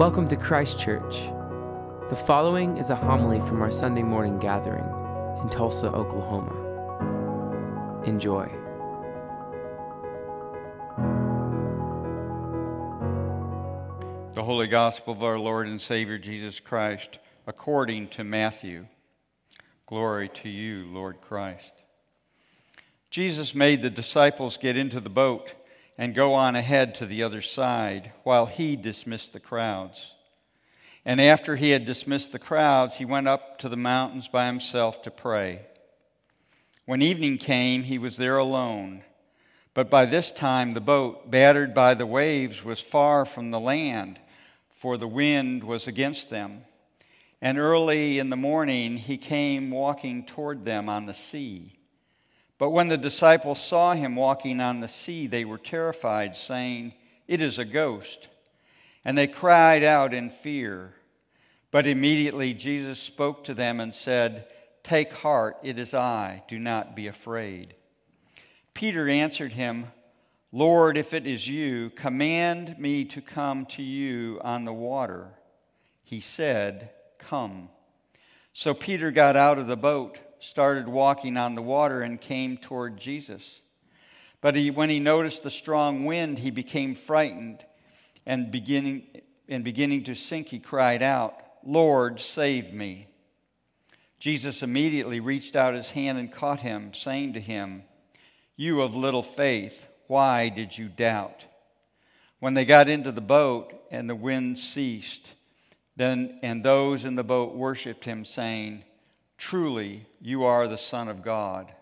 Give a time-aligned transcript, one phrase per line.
[0.00, 1.28] Welcome to Christ Church.
[2.08, 4.86] The following is a homily from our Sunday morning gathering
[5.42, 6.54] in Tulsa, Oklahoma.
[8.06, 8.46] Enjoy.
[14.32, 18.86] The Holy Gospel of our Lord and Savior Jesus Christ, according to Matthew.
[19.84, 21.74] Glory to you, Lord Christ.
[23.10, 25.52] Jesus made the disciples get into the boat
[26.00, 30.14] and go on ahead to the other side while he dismissed the crowds.
[31.04, 35.02] And after he had dismissed the crowds, he went up to the mountains by himself
[35.02, 35.66] to pray.
[36.86, 39.02] When evening came, he was there alone.
[39.74, 44.20] But by this time, the boat, battered by the waves, was far from the land,
[44.70, 46.62] for the wind was against them.
[47.42, 51.79] And early in the morning, he came walking toward them on the sea.
[52.60, 56.92] But when the disciples saw him walking on the sea, they were terrified, saying,
[57.26, 58.28] It is a ghost.
[59.02, 60.92] And they cried out in fear.
[61.70, 64.44] But immediately Jesus spoke to them and said,
[64.82, 67.76] Take heart, it is I, do not be afraid.
[68.74, 69.86] Peter answered him,
[70.52, 75.28] Lord, if it is you, command me to come to you on the water.
[76.04, 77.70] He said, Come.
[78.52, 82.96] So Peter got out of the boat started walking on the water and came toward
[82.96, 83.60] Jesus.
[84.40, 87.64] But he, when he noticed the strong wind, he became frightened
[88.26, 89.06] and beginning,
[89.48, 93.08] and beginning to sink, he cried out, Lord, save me.
[94.18, 97.84] Jesus immediately reached out his hand and caught him, saying to him,
[98.56, 101.46] You of little faith, why did you doubt?
[102.38, 105.34] When they got into the boat and the wind ceased,
[105.96, 108.84] then and those in the boat worshiped him, saying,
[109.40, 111.72] Truly, you are the Son of God.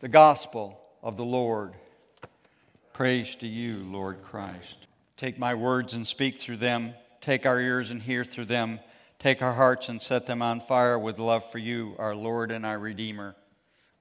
[0.00, 1.74] The Gospel of the Lord.
[2.94, 4.86] Praise to you, Lord Christ.
[5.18, 6.94] Take my words and speak through them.
[7.20, 8.80] Take our ears and hear through them.
[9.18, 12.64] Take our hearts and set them on fire with love for you, our Lord and
[12.64, 13.36] our Redeemer.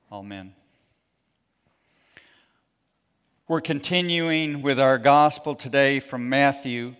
[0.09, 0.53] Amen.
[3.49, 6.95] We're continuing with our gospel today from Matthew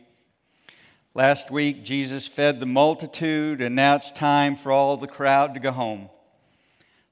[1.18, 5.62] Last week, Jesus fed the multitude, and now it's time for all the crowd to
[5.62, 6.10] go home.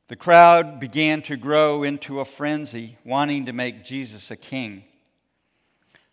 [0.09, 4.83] The crowd began to grow into a frenzy, wanting to make Jesus a king.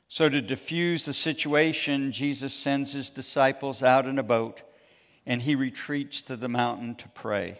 [0.06, 4.62] So, to diffuse the situation, Jesus sends his disciples out in a boat
[5.26, 7.58] and he retreats to the mountain to pray.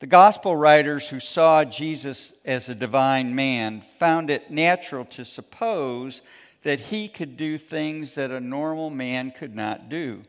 [0.00, 6.22] The gospel writers who saw Jesus as a divine man found it natural to suppose
[6.62, 10.22] that he could do things that a normal man could not do.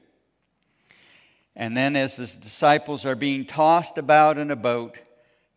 [1.55, 4.97] And then, as the disciples are being tossed about in a boat,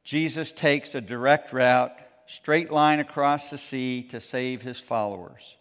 [0.02, 1.96] Jesus takes a direct route,
[2.26, 5.56] straight line across the sea to save his followers.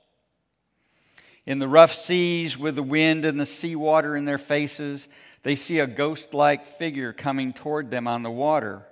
[1.46, 5.08] In the rough seas, with the wind and the seawater in their faces,
[5.44, 8.88] they see a ghost like figure coming toward them on the water.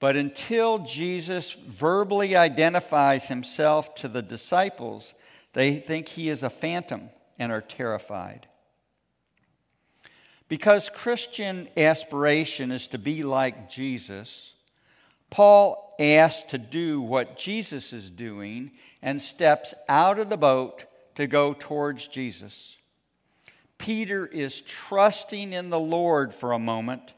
[0.00, 5.14] But until Jesus verbally identifies himself to the disciples,
[5.54, 8.46] they think he is a phantom and are terrified.
[10.48, 14.52] Because Christian aspiration is to be like Jesus,
[15.30, 18.70] Paul asks to do what Jesus is doing
[19.02, 20.84] and steps out of the boat
[21.16, 22.76] to go towards Jesus.
[23.76, 27.12] Peter is trusting in the Lord for a moment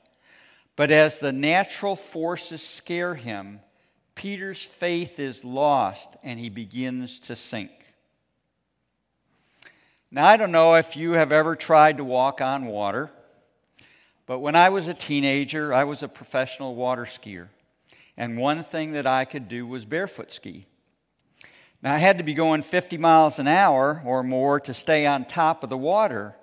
[0.80, 3.60] but as the natural forces scare him,
[4.14, 7.70] Peter's faith is lost and he begins to sink.
[10.10, 13.10] Now, I don't know if you have ever tried to walk on water,
[14.24, 17.48] but when I was a teenager, I was a professional water skier.
[18.16, 20.64] And one thing that I could do was barefoot ski.
[21.82, 25.26] Now, I had to be going 50 miles an hour or more to stay on
[25.26, 26.36] top of the water.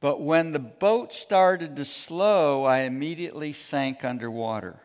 [0.00, 4.80] But when the boat started to slow, I immediately sank underwater.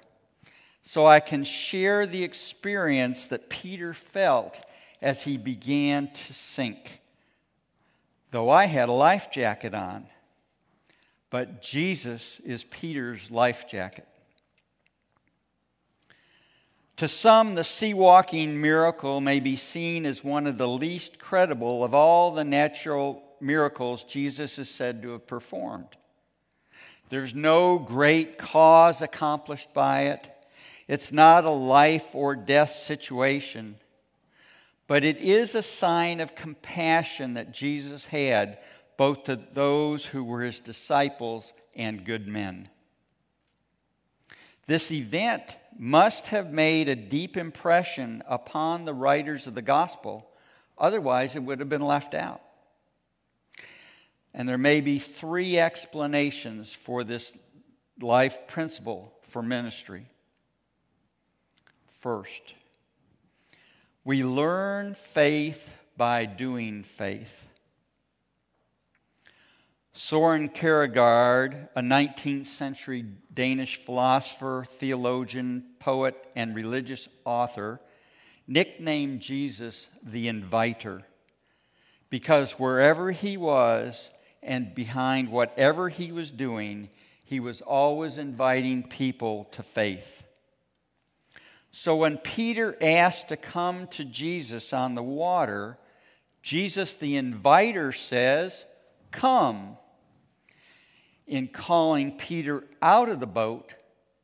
[0.84, 4.60] So I can share the experience that Peter felt
[5.02, 7.02] as he began to sink.
[8.32, 10.08] Though I had a life jacket on,
[11.30, 14.08] but Jesus is Peter's life jacket.
[16.98, 21.84] To some, the sea walking miracle may be seen as one of the least credible
[21.84, 25.88] of all the natural miracles Jesus is said to have performed.
[27.10, 30.30] There's no great cause accomplished by it.
[30.88, 33.76] It's not a life or death situation,
[34.88, 38.60] but it is a sign of compassion that Jesus had
[38.98, 42.70] both to those who were his disciples and good men.
[44.68, 50.32] This event must have made a deep impression upon the writers of the gospel
[50.82, 52.42] Otherwise, it would have been left out.
[54.34, 57.34] And there may be three explanations for this
[58.02, 60.06] life principle for ministry.
[61.88, 62.54] First,
[64.04, 67.48] we learn faith by doing faith.
[69.94, 77.82] Soren Kierkegaard, a 19th century Danish philosopher, theologian, poet, and religious author,
[78.48, 81.04] nicknamed Jesus the Inviter
[82.10, 84.10] because wherever he was
[84.44, 86.90] and behind whatever he was doing,
[87.24, 90.24] he was always inviting people to faith.
[91.72, 95.78] So when Peter asked to come to Jesus on the water,
[96.42, 98.66] Jesus the inviter says,
[99.12, 99.78] Come.
[101.28, 103.76] In calling Peter out of the boat,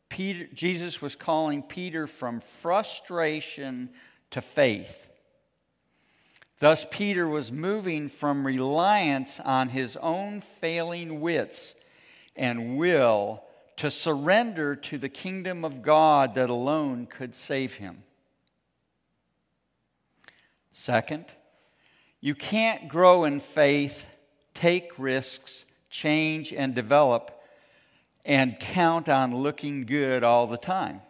[0.09, 3.89] Peter, Jesus was calling Peter from frustration
[4.31, 5.09] to faith.
[6.59, 11.75] Thus, Peter was moving from reliance on his own failing wits
[12.35, 13.43] and will
[13.75, 18.03] to surrender to the kingdom of God that alone could save him.
[20.73, 21.25] Second,
[22.21, 24.07] you can't grow in faith,
[24.55, 27.39] take risks, change, and develop,
[28.25, 31.01] and count on looking good all the time.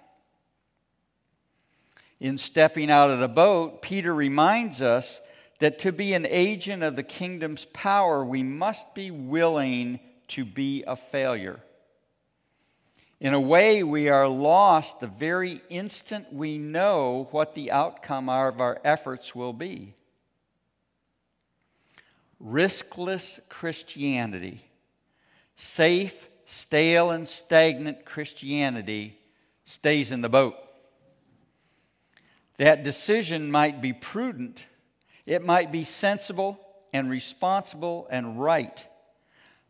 [2.20, 5.22] In stepping out of the boat, Peter reminds us
[5.60, 10.00] that to be an agent of the kingdom's power, we must be willing
[10.30, 11.60] to be a failure.
[13.20, 18.62] In a way, we are lost the very instant we know what the outcome of
[18.62, 19.96] our efforts will be.
[22.44, 24.64] Riskless Christianity,
[25.56, 29.18] safe, stale, and stagnant Christianity
[29.66, 30.56] stays in the boat.
[32.58, 34.68] That decision might be prudent,
[35.28, 36.58] it might be sensible
[36.94, 38.88] and responsible and right,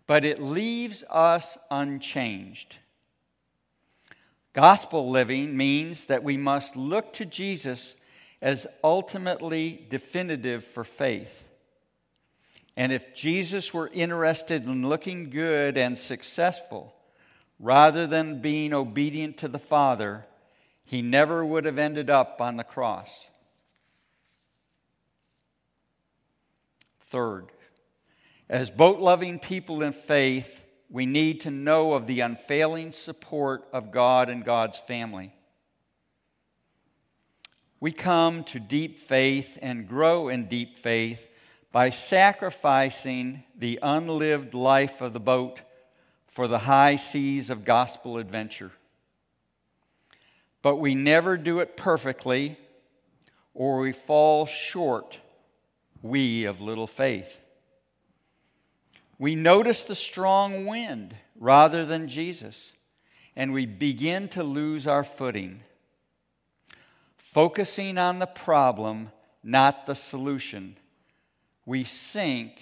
[0.05, 2.77] but it leaves us unchanged.
[4.53, 7.95] Gospel living means that we must look to Jesus
[8.41, 11.47] as ultimately definitive for faith.
[12.75, 16.93] And if Jesus were interested in looking good and successful,
[17.59, 20.25] rather than being obedient to the Father,
[20.85, 23.29] he never would have ended up on the cross.
[27.09, 27.51] Third,
[28.49, 33.91] as boat loving people in faith, we need to know of the unfailing support of
[33.91, 35.33] God and God's family.
[37.79, 41.27] We come to deep faith and grow in deep faith
[41.71, 45.61] by sacrificing the unlived life of the boat
[46.25, 48.71] for the high seas of gospel adventure.
[50.61, 52.57] But we never do it perfectly,
[53.53, 55.19] or we fall short,
[56.01, 57.43] we of little faith.
[59.19, 62.71] We notice the strong wind rather than Jesus,
[63.35, 65.61] and we begin to lose our footing.
[67.17, 69.11] Focusing on the problem,
[69.43, 70.77] not the solution,
[71.65, 72.53] we sink,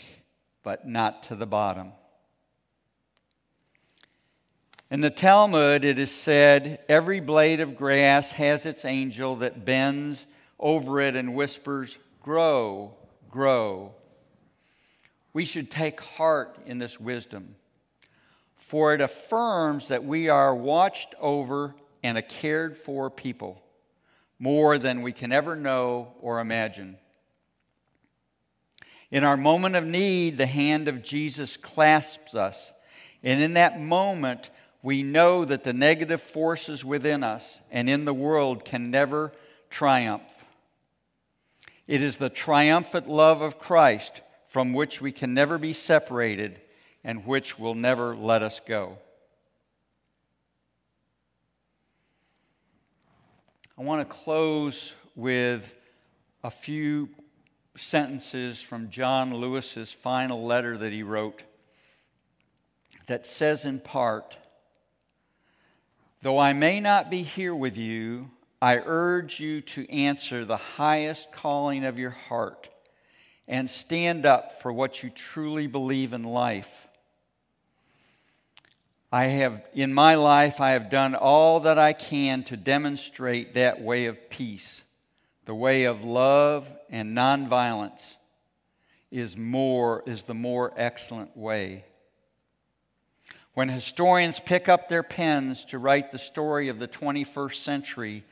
[0.63, 1.91] but not to the bottom.
[4.89, 10.27] In the Talmud, it is said, Every blade of grass has its angel that bends
[10.59, 12.95] over it and whispers, Grow,
[13.35, 13.93] grow,
[15.33, 17.55] we should take heart in this wisdom,
[18.55, 23.61] for it affirms that we are watched over and a cared for people
[24.39, 26.97] more than we can ever know or imagine.
[29.11, 32.71] In our moment of need, the hand of Jesus clasps us.
[33.21, 34.49] And in that moment,
[34.81, 39.33] we know that the negative forces within us and in the world can never
[39.69, 40.44] triumph.
[41.87, 46.59] It is the triumphant love of Christ from which we can never be separated
[47.03, 48.97] and which will never let us go.
[53.77, 55.75] I want to close with
[56.43, 57.09] a few
[57.75, 61.43] sentences from John Lewis's final letter that he wrote
[63.07, 64.37] that says in part,
[66.21, 68.31] Though I may not be here with you,
[68.61, 72.69] I urge you to answer the highest calling of your heart
[73.47, 76.87] and stand up for what you truly believe in life.
[79.11, 83.81] I have, in my life, I have done all that I can to demonstrate that
[83.81, 84.83] way of peace.
[85.45, 88.15] The way of love and nonviolence
[89.11, 91.85] is more, is the more excellent way.
[93.53, 98.25] When historians pick up their pens to write the story of the 21st century,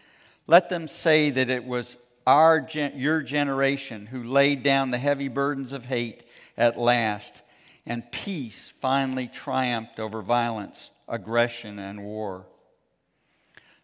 [0.48, 5.74] let them say that it was our your generation who laid down the heavy burdens
[5.74, 6.24] of hate
[6.58, 7.42] at last,
[7.86, 12.46] and peace finally triumphed over violence, aggression, and war.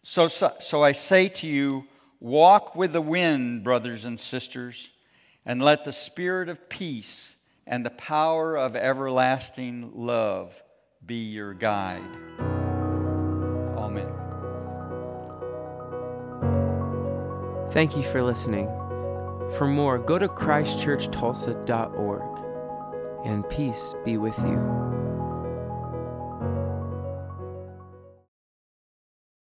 [0.02, 1.84] So, so, so I say to you,
[2.20, 4.88] walk with the wind, brothers and sisters,
[5.44, 7.36] and let the spirit of peace
[7.66, 10.62] and the power of everlasting love
[11.04, 12.02] be your guide.
[13.76, 14.19] Amen.
[17.72, 18.68] Thank you for listening.
[19.56, 24.79] For more, go to ChristchurchTulsa.org, and peace be with you.